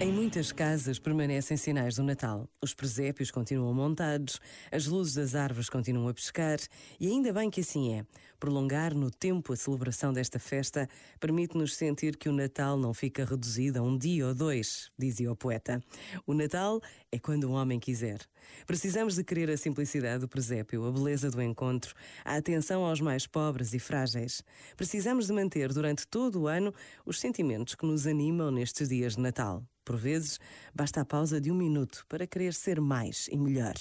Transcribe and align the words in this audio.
Em 0.00 0.10
muitas 0.10 0.50
casas 0.50 0.98
permanecem 0.98 1.56
sinais 1.56 1.94
do 1.94 2.02
Natal. 2.02 2.48
Os 2.60 2.74
presépios 2.74 3.30
continuam 3.30 3.72
montados, 3.72 4.40
as 4.72 4.86
luzes 4.86 5.14
das 5.14 5.36
árvores 5.36 5.70
continuam 5.70 6.08
a 6.08 6.14
pescar 6.14 6.58
e 6.98 7.06
ainda 7.06 7.32
bem 7.32 7.48
que 7.48 7.60
assim 7.60 7.94
é. 7.94 8.06
Prolongar 8.40 8.92
no 8.92 9.08
tempo 9.08 9.52
a 9.52 9.56
celebração 9.56 10.12
desta 10.12 10.40
festa 10.40 10.88
permite-nos 11.20 11.76
sentir 11.76 12.16
que 12.16 12.28
o 12.28 12.32
Natal 12.32 12.76
não 12.76 12.92
fica 12.92 13.24
reduzido 13.24 13.78
a 13.78 13.82
um 13.82 13.96
dia 13.96 14.26
ou 14.26 14.34
dois, 14.34 14.90
dizia 14.98 15.30
o 15.30 15.36
poeta. 15.36 15.80
O 16.26 16.34
Natal 16.34 16.80
é 17.12 17.18
quando 17.18 17.44
o 17.44 17.52
homem 17.52 17.78
quiser. 17.78 18.18
Precisamos 18.66 19.14
de 19.14 19.22
querer 19.22 19.48
a 19.48 19.56
simplicidade 19.56 20.18
do 20.18 20.28
presépio, 20.28 20.84
a 20.84 20.90
beleza 20.90 21.30
do 21.30 21.40
encontro, 21.40 21.94
a 22.24 22.34
atenção 22.34 22.84
aos 22.84 23.00
mais 23.00 23.28
pobres 23.28 23.72
e 23.72 23.78
frágeis. 23.78 24.42
Precisamos 24.76 25.28
de 25.28 25.32
manter 25.32 25.72
durante 25.72 26.04
todo 26.06 26.42
o 26.42 26.46
ano 26.48 26.74
os 27.06 27.20
sentimentos 27.20 27.76
que 27.76 27.86
nos 27.86 28.08
animam 28.08 28.50
nestes 28.50 28.88
dias 28.88 29.14
de 29.14 29.22
Natal. 29.22 29.64
Por 29.84 29.96
vezes, 29.96 30.38
basta 30.74 31.00
a 31.00 31.04
pausa 31.04 31.40
de 31.40 31.50
um 31.50 31.54
minuto 31.54 32.04
para 32.08 32.26
querer 32.26 32.54
ser 32.54 32.80
mais 32.80 33.28
e 33.30 33.36
melhor. 33.36 33.74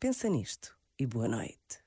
Pensa 0.00 0.28
nisto 0.28 0.76
e 0.98 1.06
boa 1.06 1.28
noite. 1.28 1.84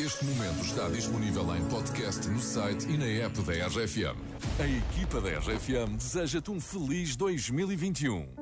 Este 0.00 0.24
momento 0.24 0.64
está 0.64 0.88
disponível 0.88 1.54
em 1.54 1.68
podcast 1.68 2.26
no 2.28 2.40
site 2.40 2.88
e 2.88 2.96
na 2.96 3.06
app 3.06 3.40
da 3.42 3.52
RFM. 3.68 4.18
A 4.58 4.66
equipa 4.66 5.20
da 5.20 5.38
RFM 5.38 5.96
deseja-te 5.96 6.50
um 6.50 6.58
feliz 6.58 7.14
2021. 7.14 8.41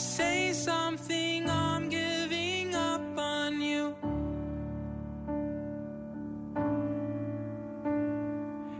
Say 0.00 0.54
something, 0.54 1.48
I'm 1.50 1.90
giving 1.90 2.74
up 2.74 3.02
on 3.18 3.60
you. 3.60 3.94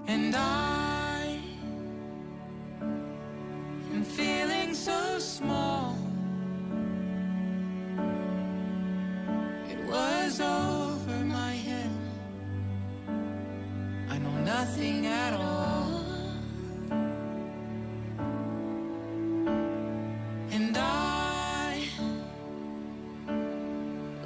And 0.06 0.34
I 0.34 1.38
am 3.92 4.02
feeling 4.02 4.72
so 4.74 5.18
small. 5.18 5.94
It 9.68 9.78
was 9.84 10.40
over 10.40 11.18
my 11.26 11.52
head. 11.52 11.90
I 14.08 14.16
know 14.16 14.36
nothing 14.54 15.06
at 15.06 15.34
all. 15.34 15.49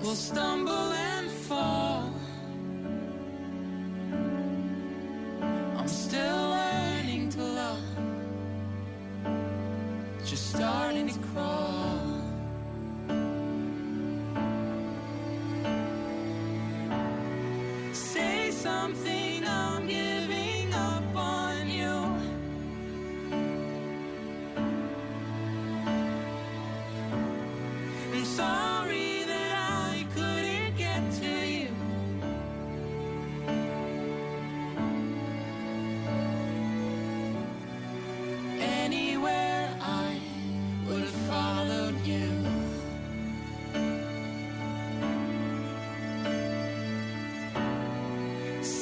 will 0.04 0.14
stumble 0.14 0.92
and 0.92 1.30
fall. 1.30 2.12
I'm 5.78 5.88
still 5.88 6.50
learning 6.50 7.30
to 7.30 7.42
love, 7.42 7.78
just 10.26 10.50
starting 10.50 11.08
to 11.08 11.18
crawl. 11.28 12.20
Say 17.92 18.50
something. 18.50 19.44
Else. 19.44 19.73